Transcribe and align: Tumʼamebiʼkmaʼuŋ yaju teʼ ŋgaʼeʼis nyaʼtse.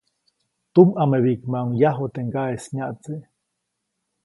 Tumʼamebiʼkmaʼuŋ 0.73 1.67
yaju 1.81 2.05
teʼ 2.13 2.23
ŋgaʼeʼis 2.27 2.65
nyaʼtse. 2.75 3.13